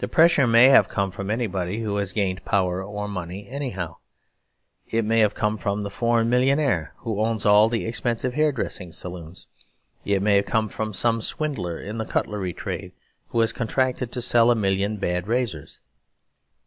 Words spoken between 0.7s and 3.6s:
come from anybody who has gained power or money